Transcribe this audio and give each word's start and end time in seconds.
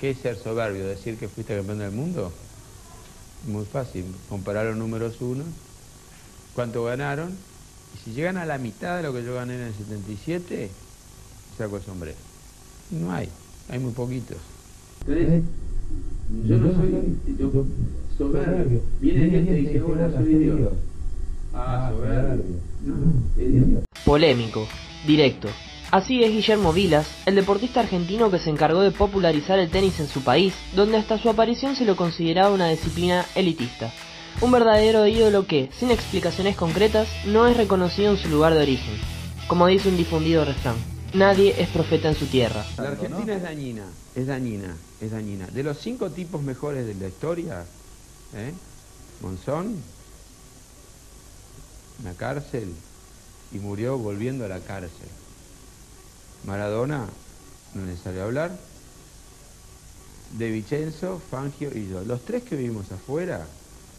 ¿Qué 0.00 0.10
es 0.10 0.18
ser 0.18 0.36
soberbio? 0.36 0.86
¿Decir 0.86 1.18
que 1.18 1.28
fuiste 1.28 1.54
campeón 1.54 1.78
del 1.78 1.90
mundo? 1.90 2.32
Muy 3.46 3.66
fácil, 3.66 4.06
comparar 4.30 4.64
los 4.64 4.76
números 4.76 5.20
uno, 5.20 5.44
cuánto 6.54 6.84
ganaron, 6.84 7.30
y 7.94 7.98
si 7.98 8.12
llegan 8.12 8.38
a 8.38 8.46
la 8.46 8.56
mitad 8.56 8.96
de 8.96 9.02
lo 9.02 9.12
que 9.12 9.22
yo 9.22 9.34
gané 9.34 9.56
en 9.56 9.60
el 9.62 9.74
77, 9.74 10.70
saco 11.58 11.76
el 11.76 11.82
sombrero. 11.82 12.16
No 12.90 13.12
hay, 13.12 13.28
hay 13.68 13.78
muy 13.78 13.92
poquitos. 13.92 14.38
Entonces, 15.06 15.42
yo 16.46 16.56
no 16.56 16.74
soy 16.74 17.18
yo, 17.38 17.66
soberbio. 18.16 18.80
Viene 19.00 19.30
gente 19.30 19.58
y 19.58 19.66
dice, 19.66 19.78
ahora 19.80 20.10
soy 20.12 20.34
Dios. 20.34 20.72
Ah, 21.52 21.92
soberbio. 21.92 22.44
No, 22.86 22.96
es 23.36 23.68
Dios. 23.68 23.84
Polémico, 24.04 24.66
directo. 25.06 25.48
Así 25.90 26.22
es 26.22 26.30
Guillermo 26.30 26.72
Vilas, 26.72 27.08
el 27.26 27.34
deportista 27.34 27.80
argentino 27.80 28.30
que 28.30 28.38
se 28.38 28.48
encargó 28.48 28.80
de 28.80 28.92
popularizar 28.92 29.58
el 29.58 29.70
tenis 29.70 29.98
en 29.98 30.06
su 30.06 30.22
país, 30.22 30.54
donde 30.76 30.96
hasta 30.96 31.18
su 31.18 31.28
aparición 31.28 31.74
se 31.74 31.84
lo 31.84 31.96
consideraba 31.96 32.54
una 32.54 32.68
disciplina 32.68 33.26
elitista. 33.34 33.92
Un 34.40 34.52
verdadero 34.52 35.04
ídolo 35.08 35.48
que, 35.48 35.68
sin 35.76 35.90
explicaciones 35.90 36.54
concretas, 36.54 37.08
no 37.26 37.48
es 37.48 37.56
reconocido 37.56 38.12
en 38.12 38.18
su 38.18 38.28
lugar 38.28 38.54
de 38.54 38.62
origen. 38.62 38.94
Como 39.48 39.66
dice 39.66 39.88
un 39.88 39.96
difundido 39.96 40.44
refrán, 40.44 40.76
nadie 41.12 41.60
es 41.60 41.68
profeta 41.70 42.08
en 42.08 42.14
su 42.14 42.26
tierra. 42.26 42.64
La 42.76 42.90
Argentina 42.90 43.34
es 43.34 43.42
dañina, 43.42 43.84
es 44.14 44.28
dañina, 44.28 44.76
es 45.00 45.10
dañina. 45.10 45.48
De 45.48 45.64
los 45.64 45.76
cinco 45.78 46.10
tipos 46.10 46.40
mejores 46.40 46.86
de 46.86 46.94
la 46.94 47.08
historia, 47.08 47.64
¿eh? 48.36 48.52
Monzón, 49.22 49.74
la 52.04 52.12
cárcel, 52.12 52.72
y 53.52 53.58
murió 53.58 53.98
volviendo 53.98 54.44
a 54.44 54.48
la 54.48 54.60
cárcel. 54.60 55.08
Maradona, 56.44 57.06
no 57.74 57.82
es 57.82 57.88
necesario 57.88 58.24
hablar. 58.24 58.56
De 60.38 60.50
Vicenzo, 60.50 61.20
Fangio 61.30 61.70
y 61.76 61.88
yo. 61.88 62.04
Los 62.04 62.24
tres 62.24 62.44
que 62.44 62.56
vivimos 62.56 62.90
afuera, 62.92 63.46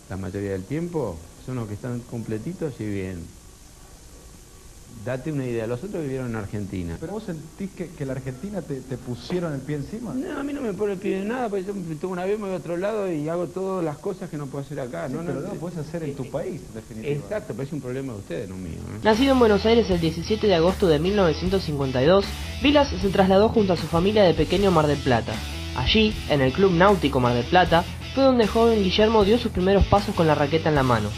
la 0.09 0.17
mayoría 0.17 0.51
del 0.51 0.63
tiempo, 0.63 1.17
son 1.45 1.55
los 1.55 1.67
que 1.67 1.73
están 1.73 1.99
completitos 2.01 2.79
y 2.79 2.85
bien. 2.85 3.40
Date 5.05 5.31
una 5.31 5.45
idea, 5.45 5.65
los 5.65 5.83
otros 5.83 6.03
vivieron 6.03 6.29
en 6.29 6.35
Argentina. 6.35 6.97
¿Pero 6.99 7.13
vos 7.13 7.23
sentís 7.23 7.71
que, 7.71 7.87
que 7.89 8.05
la 8.05 8.13
Argentina 8.13 8.61
te, 8.61 8.81
te, 8.81 8.97
pusieron 8.97 9.51
el 9.53 9.61
pie 9.61 9.77
encima? 9.77 10.13
No, 10.13 10.39
a 10.39 10.43
mí 10.43 10.53
no 10.53 10.61
me 10.61 10.73
pone 10.73 10.93
el 10.93 10.99
pie 10.99 11.19
en 11.19 11.27
nada, 11.27 11.49
porque 11.49 11.65
yo 11.65 11.73
tomo 11.99 12.13
un 12.13 12.19
avión, 12.19 12.39
me 12.39 12.47
voy 12.47 12.55
a 12.55 12.57
otro 12.57 12.77
lado 12.77 13.11
y 13.11 13.27
hago 13.27 13.47
todas 13.47 13.83
las 13.83 13.97
cosas 13.97 14.29
que 14.29 14.37
no 14.37 14.45
puedo 14.45 14.63
hacer 14.63 14.79
acá. 14.79 15.07
Sí, 15.07 15.13
no, 15.13 15.21
pero 15.21 15.41
no, 15.41 15.47
no 15.47 15.53
lo 15.55 15.59
puedes 15.59 15.79
hacer 15.79 16.03
en 16.03 16.15
tu 16.15 16.29
país, 16.29 16.61
definitivamente. 16.73 17.11
Exacto, 17.13 17.53
pero 17.55 17.63
es 17.63 17.73
un 17.73 17.81
problema 17.81 18.13
de 18.13 18.19
ustedes, 18.19 18.49
no 18.49 18.57
mío. 18.57 18.73
¿eh? 18.73 18.99
Nacido 19.03 19.33
en 19.33 19.39
Buenos 19.39 19.65
Aires 19.65 19.89
el 19.89 19.99
17 19.99 20.45
de 20.45 20.53
agosto 20.53 20.87
de 20.87 20.99
1952, 20.99 22.25
Vilas 22.61 22.89
se 22.89 23.09
trasladó 23.09 23.49
junto 23.49 23.73
a 23.73 23.77
su 23.77 23.87
familia 23.87 24.23
de 24.23 24.35
pequeño 24.35 24.69
Mar 24.69 24.85
del 24.85 24.99
Plata. 24.99 25.33
Allí, 25.75 26.13
en 26.29 26.41
el 26.41 26.53
Club 26.53 26.73
Náutico 26.73 27.19
Mar 27.19 27.33
del 27.33 27.45
Plata, 27.45 27.83
fue 28.13 28.23
donde 28.23 28.43
el 28.43 28.49
joven 28.49 28.83
Guillermo 28.83 29.23
dio 29.23 29.39
sus 29.39 29.51
primeros 29.51 29.85
pasos 29.87 30.13
con 30.13 30.27
la 30.27 30.35
raqueta 30.35 30.69
en 30.69 30.75
la 30.75 30.83
mano. 30.83 31.09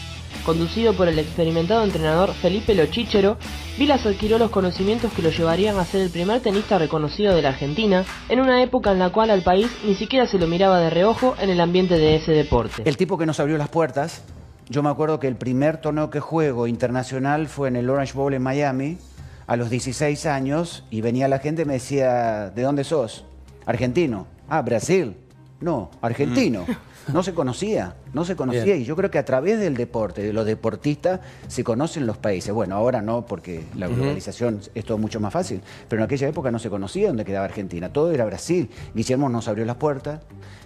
Conducido 0.45 0.93
por 0.93 1.07
el 1.07 1.19
experimentado 1.19 1.83
entrenador 1.83 2.33
Felipe 2.33 2.75
Lochichero, 2.75 3.37
Vilas 3.77 4.05
adquirió 4.05 4.37
los 4.37 4.51
conocimientos 4.51 5.11
que 5.13 5.23
lo 5.23 5.31
llevarían 5.31 5.79
a 5.79 5.85
ser 5.85 6.01
el 6.01 6.11
primer 6.11 6.41
tenista 6.41 6.77
reconocido 6.77 7.33
de 7.33 7.41
la 7.41 7.49
Argentina, 7.49 8.05
en 8.29 8.39
una 8.39 8.61
época 8.61 8.91
en 8.91 8.99
la 8.99 9.09
cual 9.09 9.31
al 9.31 9.41
país 9.41 9.67
ni 9.83 9.95
siquiera 9.95 10.27
se 10.27 10.37
lo 10.37 10.45
miraba 10.45 10.79
de 10.79 10.91
reojo 10.91 11.35
en 11.39 11.49
el 11.49 11.59
ambiente 11.59 11.97
de 11.97 12.15
ese 12.15 12.33
deporte. 12.33 12.83
El 12.85 12.97
tipo 12.97 13.17
que 13.17 13.25
nos 13.25 13.39
abrió 13.39 13.57
las 13.57 13.69
puertas, 13.69 14.23
yo 14.69 14.83
me 14.83 14.89
acuerdo 14.89 15.19
que 15.19 15.27
el 15.27 15.37
primer 15.37 15.77
torneo 15.77 16.11
que 16.11 16.19
juego 16.19 16.67
internacional 16.67 17.47
fue 17.47 17.67
en 17.67 17.75
el 17.75 17.89
Orange 17.89 18.13
Bowl 18.13 18.35
en 18.35 18.43
Miami, 18.43 18.99
a 19.47 19.55
los 19.55 19.71
16 19.71 20.27
años, 20.27 20.83
y 20.91 21.01
venía 21.01 21.27
la 21.27 21.39
gente 21.39 21.63
y 21.63 21.65
me 21.65 21.73
decía, 21.73 22.51
¿de 22.51 22.61
dónde 22.61 22.83
sos? 22.83 23.25
Argentino. 23.65 24.27
Ah, 24.49 24.61
Brasil. 24.61 25.17
No, 25.61 25.89
argentino. 25.99 26.65
No 27.11 27.23
se 27.23 27.33
conocía, 27.33 27.95
no 28.13 28.23
se 28.23 28.35
conocía. 28.35 28.63
Bien. 28.63 28.81
Y 28.81 28.85
yo 28.85 28.95
creo 28.95 29.11
que 29.11 29.17
a 29.17 29.25
través 29.25 29.59
del 29.59 29.75
deporte, 29.75 30.21
de 30.21 30.33
los 30.33 30.45
deportistas, 30.45 31.19
se 31.47 31.63
conocen 31.63 32.05
los 32.05 32.17
países. 32.17 32.53
Bueno, 32.53 32.75
ahora 32.75 33.01
no, 33.01 33.25
porque 33.25 33.63
la 33.75 33.87
globalización 33.87 34.61
es 34.73 34.85
todo 34.85 34.97
mucho 34.97 35.19
más 35.19 35.33
fácil. 35.33 35.61
Pero 35.89 36.01
en 36.01 36.05
aquella 36.05 36.27
época 36.27 36.51
no 36.51 36.59
se 36.59 36.69
conocía 36.69 37.07
dónde 37.07 37.25
quedaba 37.25 37.45
Argentina. 37.45 37.91
Todo 37.91 38.11
era 38.11 38.25
Brasil. 38.25 38.69
Guillermo 38.93 39.29
nos 39.29 39.47
abrió 39.47 39.65
las 39.65 39.75
puertas. 39.75 40.21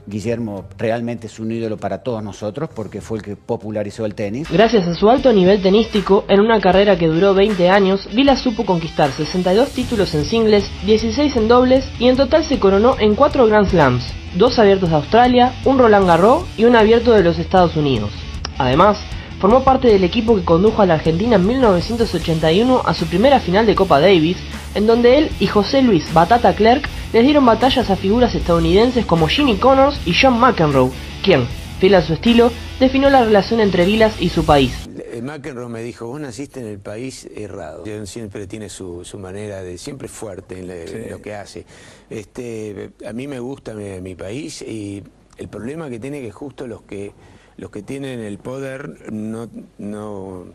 Guillermo 0.05 0.65
realmente 0.77 1.27
es 1.27 1.37
un 1.39 1.51
ídolo 1.51 1.77
para 1.77 2.01
todos 2.01 2.23
nosotros 2.23 2.69
porque 2.73 3.01
fue 3.01 3.17
el 3.17 3.23
que 3.23 3.35
popularizó 3.35 4.05
el 4.05 4.15
tenis. 4.15 4.47
Gracias 4.49 4.87
a 4.87 4.95
su 4.95 5.09
alto 5.09 5.33
nivel 5.33 5.61
tenístico, 5.61 6.23
en 6.29 6.39
una 6.39 6.61
carrera 6.61 6.97
que 6.97 7.07
duró 7.07 7.33
20 7.33 7.69
años, 7.69 8.07
Vilas 8.15 8.39
supo 8.39 8.65
conquistar 8.65 9.11
62 9.11 9.69
títulos 9.71 10.15
en 10.15 10.23
singles, 10.23 10.71
16 10.85 11.35
en 11.35 11.47
dobles 11.49 11.85
y 11.99 12.07
en 12.07 12.15
total 12.15 12.45
se 12.45 12.57
coronó 12.57 12.95
en 12.99 13.15
4 13.15 13.47
Grand 13.47 13.67
Slams, 13.67 14.13
dos 14.37 14.57
abiertos 14.59 14.89
de 14.89 14.95
Australia, 14.95 15.53
un 15.65 15.77
Roland 15.77 16.07
Garros 16.07 16.26
y 16.57 16.65
un 16.65 16.75
abierto 16.75 17.11
de 17.13 17.23
los 17.23 17.37
Estados 17.39 17.75
Unidos. 17.75 18.11
Además, 18.57 18.97
formó 19.39 19.63
parte 19.63 19.87
del 19.87 20.03
equipo 20.03 20.35
que 20.35 20.43
condujo 20.43 20.81
a 20.81 20.85
la 20.85 20.95
Argentina 20.95 21.35
en 21.35 21.45
1981 21.45 22.81
a 22.85 22.93
su 22.93 23.05
primera 23.05 23.39
final 23.39 23.65
de 23.65 23.75
Copa 23.75 23.99
Davis, 23.99 24.37
en 24.75 24.87
donde 24.87 25.17
él 25.17 25.29
y 25.39 25.47
José 25.47 25.81
Luis 25.81 26.11
Batata 26.13 26.53
Clerk 26.55 26.87
les 27.13 27.23
dieron 27.23 27.45
batallas 27.45 27.89
a 27.89 27.95
figuras 27.95 28.33
estadounidenses 28.35 29.05
como 29.05 29.27
Ginny 29.27 29.57
Connors 29.57 29.99
y 30.05 30.13
John 30.19 30.39
McEnroe, 30.39 30.89
quien, 31.23 31.47
fiel 31.79 31.95
a 31.95 32.01
su 32.01 32.13
estilo, 32.13 32.51
definió 32.79 33.09
la 33.09 33.23
relación 33.23 33.59
entre 33.59 33.85
Vilas 33.85 34.13
y 34.19 34.29
su 34.29 34.43
país. 34.45 34.73
Eh, 35.11 35.21
McEnroe 35.21 35.69
me 35.69 35.81
dijo, 35.81 36.07
vos 36.07 36.19
naciste 36.19 36.59
en 36.59 36.67
el 36.67 36.79
país 36.79 37.27
errado. 37.35 37.83
Siempre 38.05 38.47
tiene 38.47 38.69
su, 38.69 39.03
su 39.05 39.17
manera 39.19 39.61
de, 39.63 39.77
siempre 39.77 40.07
fuerte 40.07 40.59
en, 40.59 40.67
la- 40.67 40.75
en 40.75 41.09
lo 41.11 41.21
que 41.21 41.33
hace. 41.35 41.65
Este, 42.09 42.91
a 43.07 43.13
mí 43.13 43.27
me 43.27 43.39
gusta 43.39 43.73
mi, 43.73 44.01
mi 44.01 44.15
país 44.15 44.61
y 44.61 45.03
el 45.37 45.47
problema 45.47 45.89
que 45.89 45.99
tiene 45.99 46.21
que 46.21 46.31
justo 46.31 46.67
los 46.67 46.81
que 46.83 47.13
los 47.57 47.71
que 47.71 47.81
tienen 47.81 48.19
el 48.19 48.37
poder 48.37 49.11
no 49.11 49.49
no 49.77 50.45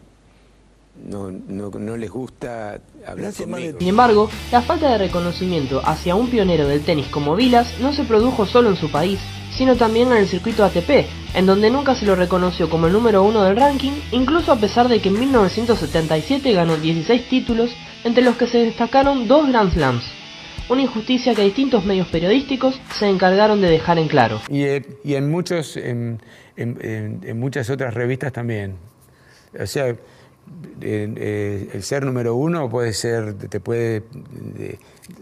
no, 1.09 1.31
no, 1.31 1.71
no 1.71 1.97
les 1.97 2.11
gusta 2.11 2.79
hablar 3.07 3.33
conmigo. 3.33 3.79
Sin 3.79 3.89
embargo, 3.89 4.29
la 4.51 4.61
falta 4.61 4.91
de 4.91 4.99
reconocimiento 4.99 5.81
hacia 5.85 6.15
un 6.15 6.29
pionero 6.29 6.69
del 6.69 6.83
tenis 6.83 7.07
como 7.09 7.35
Vilas 7.35 7.79
no 7.81 7.93
se 7.93 8.05
produjo 8.05 8.45
solo 8.47 8.69
en 8.69 8.77
su 8.77 8.91
país, 8.91 9.19
sino 9.57 9.77
también 9.77 10.13
en 10.13 10.19
el 10.19 10.29
circuito 10.29 10.65
ATP, 10.65 11.07
en 11.35 11.47
donde 11.47 11.71
nunca 11.71 11.95
se 11.95 12.05
lo 12.07 12.15
reconoció 12.15 12.69
como 12.69 12.87
el 12.87 12.93
número 12.93 13.23
uno 13.23 13.43
del 13.43 13.57
ranking, 13.57 13.93
incluso 14.11 14.53
a 14.53 14.57
pesar 14.57 14.89
de 14.89 15.01
que 15.01 15.09
en 15.09 15.19
1977 15.19 16.53
ganó 16.53 16.77
16 16.77 17.29
títulos, 17.29 17.71
entre 18.05 18.23
los 18.23 18.37
que 18.37 18.47
se 18.47 18.59
destacaron 18.59 19.29
dos 19.29 19.49
Grand 19.49 19.73
Slams. 19.73 20.05
Una 20.69 20.83
injusticia 20.83 21.35
que 21.35 21.43
distintos 21.43 21.85
medios 21.85 22.09
periodísticos 22.09 22.81
se 22.99 23.07
encargaron 23.09 23.61
de 23.61 23.69
dejar 23.69 23.99
en 23.99 24.09
claro. 24.09 24.41
Y, 24.49 24.63
eh, 24.63 24.83
en, 25.05 25.31
muchos, 25.31 25.77
en, 25.77 26.19
muchas 27.35 27.69
otras 27.69 27.93
revistas 27.95 28.33
también. 28.33 28.77
O 29.61 29.67
sea, 29.67 29.95
eh, 30.81 31.69
el 31.73 31.83
ser 31.83 32.05
número 32.07 32.35
uno 32.37 32.71
puede 32.71 32.93
ser, 32.95 33.35
te 33.35 33.61
puede, 33.61 34.03
de- 34.57 34.79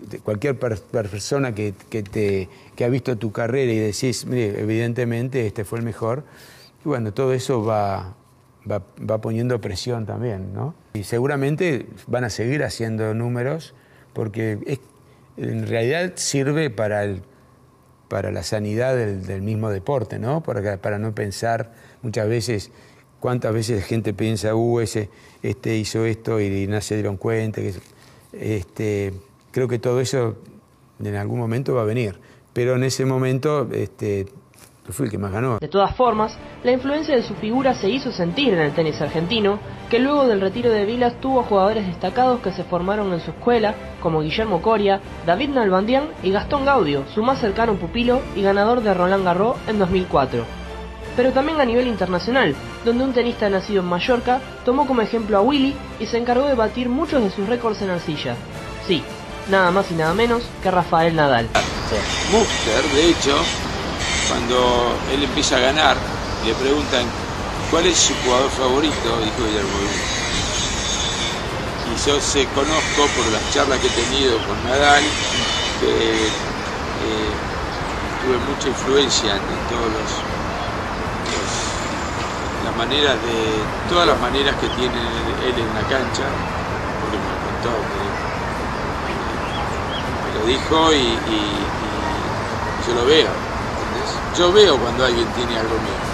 de 0.08 0.18
cualquier 0.20 0.58
per- 0.58 0.78
persona 0.80 1.54
que, 1.54 1.74
que 1.88 2.02
te, 2.02 2.48
que 2.76 2.84
ha 2.84 2.88
visto 2.88 3.16
tu 3.18 3.32
carrera 3.32 3.72
y 3.72 3.78
decís, 3.78 4.26
mire, 4.26 4.60
evidentemente 4.60 5.46
este 5.46 5.64
fue 5.64 5.78
el 5.80 5.84
mejor. 5.84 6.24
Y 6.84 6.88
bueno, 6.88 7.12
todo 7.12 7.32
eso 7.32 7.64
va, 7.64 8.14
va, 8.70 8.82
va 9.08 9.20
poniendo 9.20 9.60
presión 9.60 10.06
también, 10.06 10.52
¿no? 10.54 10.74
Y 10.94 11.02
seguramente 11.02 11.86
van 12.06 12.24
a 12.24 12.30
seguir 12.30 12.62
haciendo 12.62 13.14
números 13.14 13.74
porque 14.12 14.58
es- 14.66 14.80
en 15.36 15.66
realidad 15.66 16.12
sirve 16.16 16.70
para 16.70 17.04
el, 17.04 17.22
para 18.08 18.32
la 18.32 18.42
sanidad 18.42 18.96
del, 18.96 19.42
mismo 19.42 19.70
deporte, 19.70 20.18
¿no? 20.18 20.42
Para, 20.42 20.78
para 20.78 20.98
no 20.98 21.14
pensar 21.14 21.72
muchas 22.02 22.28
veces, 22.28 22.70
cuántas 23.20 23.52
veces 23.52 23.84
gente 23.84 24.12
piensa, 24.12 24.54
uh, 24.54 24.80
este 24.80 25.76
hizo 25.76 26.04
esto 26.04 26.40
y, 26.40 26.66
no 26.66 26.80
se 26.80 26.94
dieron 26.94 27.16
cuenta. 27.16 27.60
Este, 28.32 29.12
creo 29.52 29.68
que 29.68 29.78
todo 29.78 30.00
eso 30.00 30.36
en 31.02 31.14
algún 31.16 31.38
momento 31.38 31.74
va 31.74 31.82
a 31.82 31.86
venir. 31.86 32.18
Pero 32.52 32.74
en 32.74 32.82
ese 32.82 33.04
momento 33.04 33.68
este, 33.72 34.26
yo 34.90 34.94
fui 34.94 35.06
el 35.06 35.10
que 35.12 35.18
más 35.18 35.32
ganó. 35.32 35.58
De 35.60 35.68
todas 35.68 35.94
formas, 35.94 36.36
la 36.64 36.72
influencia 36.72 37.14
de 37.14 37.22
su 37.22 37.34
figura 37.34 37.74
se 37.74 37.88
hizo 37.88 38.10
sentir 38.10 38.52
en 38.54 38.60
el 38.60 38.72
tenis 38.72 39.00
argentino, 39.00 39.60
que 39.88 40.00
luego 40.00 40.26
del 40.26 40.40
retiro 40.40 40.70
de 40.70 40.84
Vilas 40.84 41.14
tuvo 41.20 41.44
jugadores 41.44 41.86
destacados 41.86 42.40
que 42.40 42.52
se 42.52 42.64
formaron 42.64 43.12
en 43.12 43.20
su 43.20 43.30
escuela, 43.30 43.74
como 44.02 44.20
Guillermo 44.20 44.60
Coria, 44.60 45.00
David 45.26 45.50
Nalbandián 45.50 46.08
y 46.22 46.32
Gastón 46.32 46.64
Gaudio, 46.64 47.04
su 47.14 47.22
más 47.22 47.38
cercano 47.38 47.74
pupilo 47.74 48.20
y 48.34 48.42
ganador 48.42 48.82
de 48.82 48.92
Roland 48.92 49.24
Garros 49.24 49.56
en 49.68 49.78
2004. 49.78 50.44
Pero 51.16 51.32
también 51.32 51.60
a 51.60 51.64
nivel 51.64 51.86
internacional, 51.86 52.54
donde 52.84 53.04
un 53.04 53.12
tenista 53.12 53.48
nacido 53.48 53.82
en 53.82 53.88
Mallorca 53.88 54.40
tomó 54.64 54.86
como 54.86 55.02
ejemplo 55.02 55.38
a 55.38 55.42
Willy 55.42 55.74
y 56.00 56.06
se 56.06 56.18
encargó 56.18 56.46
de 56.46 56.54
batir 56.54 56.88
muchos 56.88 57.22
de 57.22 57.30
sus 57.30 57.48
récords 57.48 57.82
en 57.82 57.90
arcilla. 57.90 58.34
Sí, 58.86 59.02
nada 59.50 59.70
más 59.70 59.90
y 59.90 59.94
nada 59.94 60.14
menos 60.14 60.42
que 60.62 60.70
Rafael 60.70 61.14
Nadal. 61.14 61.48
De 62.94 63.10
hecho, 63.10 63.36
cuando 64.30 64.94
él 65.12 65.24
empieza 65.24 65.56
a 65.56 65.60
ganar, 65.60 65.96
le 66.46 66.54
preguntan 66.54 67.02
cuál 67.68 67.86
es 67.86 67.98
su 67.98 68.14
jugador 68.22 68.48
favorito, 68.50 69.18
dijo 69.24 69.42
Guillermo. 69.44 69.78
Y 71.90 72.08
yo 72.08 72.20
se 72.20 72.46
conozco 72.54 73.06
por 73.16 73.26
las 73.32 73.42
charlas 73.52 73.80
que 73.80 73.88
he 73.88 73.90
tenido 73.90 74.38
con 74.46 74.54
Nadal, 74.62 75.02
que 75.80 75.90
eh, 75.90 77.30
tuve 78.22 78.38
mucha 78.46 78.68
influencia 78.68 79.34
en, 79.34 79.42
todos 79.66 79.90
los, 79.90 80.10
las 82.64 82.76
maneras 82.76 83.16
de 83.26 83.90
todas 83.90 84.06
las 84.06 84.20
maneras 84.20 84.54
que 84.60 84.68
tiene 84.68 85.00
él 85.42 85.58
en 85.58 85.74
la 85.74 85.82
cancha 85.88 86.30
porque 87.00 87.18
me 87.18 87.34
contó 87.42 87.74
me, 90.22 90.38
lo 90.38 90.46
dijo 90.46 90.92
y, 90.94 91.18
yo 92.86 92.94
lo 92.94 93.04
veo 93.04 93.50
yo 94.36 94.52
veo 94.52 94.76
cuando 94.78 95.04
alguien 95.04 95.26
tiene 95.36 95.56
algo 95.58 95.74
mío 95.74 96.10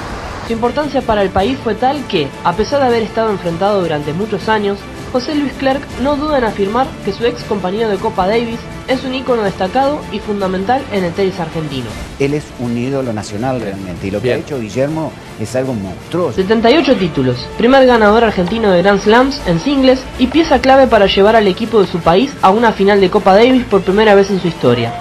su 0.47 0.53
importancia 0.53 1.03
para 1.03 1.23
el 1.23 1.31
país 1.31 1.59
fue 1.65 1.75
tal 1.75 2.07
que, 2.07 2.29
a 2.45 2.53
pesar 2.53 2.79
de 2.79 2.87
haber 2.87 3.03
estado 3.03 3.31
enfrentado 3.31 3.81
durante 3.81 4.13
muchos 4.13 4.49
años, 4.49 4.79
José 5.13 5.35
Luis 5.35 5.53
Clerc 5.55 5.83
no 6.03 6.15
duda 6.15 6.39
en 6.39 6.45
afirmar 6.45 6.87
que 7.05 7.13
su 7.13 7.25
ex 7.25 7.43
compañero 7.43 7.89
de 7.89 7.97
Copa 7.97 8.29
Davis 8.29 8.61
es 8.87 9.03
un 9.03 9.13
ícono 9.13 9.43
destacado 9.43 10.01
y 10.13 10.21
fundamental 10.21 10.83
en 10.93 11.03
el 11.03 11.13
tenis 11.13 11.41
argentino. 11.41 11.87
Él 12.21 12.35
es 12.35 12.45
un 12.61 12.79
ídolo 12.79 13.13
nacional 13.13 13.61
realmente 13.61 14.07
y 14.07 14.11
lo 14.13 14.23
que 14.23 14.35
ha 14.35 14.37
hecho 14.37 14.61
Guillermo 14.61 15.11
es 15.41 15.57
algo 15.57 15.75
monstruoso. 15.75 16.37
78 16.37 16.97
títulos, 16.97 17.45
primer 17.59 17.85
ganador 17.85 18.23
argentino 18.23 18.71
de 18.71 18.83
Grand 18.83 19.01
Slams 19.01 19.41
en 19.49 19.59
singles 19.59 20.01
y 20.21 20.29
pieza 20.29 20.61
clave 20.61 20.87
para 20.87 21.07
llevar 21.07 21.35
al 21.35 21.49
equipo 21.49 21.81
de 21.81 21.89
su 21.89 21.99
país 21.99 22.33
a 22.43 22.51
una 22.51 22.71
final 22.73 23.01
de 23.01 23.11
Copa 23.11 23.35
Davis 23.35 23.65
por 23.65 23.83
primera 23.83 24.15
vez 24.15 24.31
en 24.31 24.41
su 24.41 24.47
historia. 24.47 24.93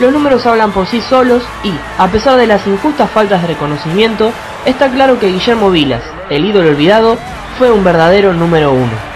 Los 0.00 0.12
números 0.12 0.44
hablan 0.46 0.72
por 0.72 0.86
sí 0.86 1.00
solos 1.00 1.42
y, 1.62 1.72
a 1.98 2.08
pesar 2.08 2.36
de 2.36 2.48
las 2.48 2.66
injustas 2.66 3.10
faltas 3.10 3.42
de 3.42 3.48
reconocimiento, 3.48 4.32
está 4.66 4.90
claro 4.90 5.20
que 5.20 5.28
Guillermo 5.28 5.70
Vilas, 5.70 6.02
el 6.30 6.44
ídolo 6.44 6.70
olvidado, 6.70 7.16
fue 7.58 7.70
un 7.70 7.84
verdadero 7.84 8.32
número 8.32 8.72
uno. 8.72 9.13